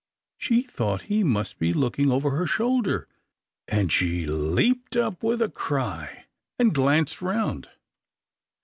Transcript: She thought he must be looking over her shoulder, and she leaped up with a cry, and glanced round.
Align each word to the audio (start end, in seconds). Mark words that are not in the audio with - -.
She 0.39 0.63
thought 0.63 1.03
he 1.03 1.23
must 1.23 1.59
be 1.59 1.73
looking 1.73 2.09
over 2.09 2.31
her 2.31 2.47
shoulder, 2.47 3.07
and 3.67 3.91
she 3.91 4.25
leaped 4.25 4.95
up 4.97 5.21
with 5.21 5.43
a 5.43 5.47
cry, 5.49 6.25
and 6.57 6.73
glanced 6.73 7.21
round. 7.21 7.69